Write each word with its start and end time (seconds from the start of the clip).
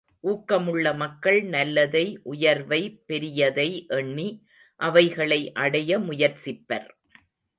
ஊக்கமுள்ள 0.23 0.95
மக்கள் 0.95 1.43
நல்லதை, 1.43 2.19
உயர்வை, 2.23 3.03
பெரியதை 3.07 3.87
எண்ணி, 3.87 4.43
அவைகளை 4.75 5.51
அடைய 5.51 5.99
முயற்சிப்பர். 5.99 6.89